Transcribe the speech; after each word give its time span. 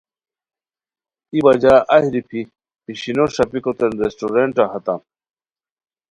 ای 1.31 1.39
بجا 1.45 1.75
ایھہ 1.93 2.09
ریپھی 2.13 2.41
پیشینو 2.83 3.25
ݰپیکوتین 3.33 3.91
ریسٹورنٹہ 4.01 4.63
ہاتام۔ 4.71 5.01